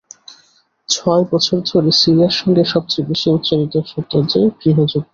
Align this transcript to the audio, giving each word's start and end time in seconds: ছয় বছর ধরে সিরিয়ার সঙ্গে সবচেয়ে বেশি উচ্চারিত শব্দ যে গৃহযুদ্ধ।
ছয় 0.89 1.23
বছর 1.31 1.57
ধরে 1.69 1.89
সিরিয়ার 1.99 2.35
সঙ্গে 2.39 2.63
সবচেয়ে 2.73 3.07
বেশি 3.09 3.27
উচ্চারিত 3.29 3.73
শব্দ 3.91 4.11
যে 4.31 4.39
গৃহযুদ্ধ। 4.59 5.05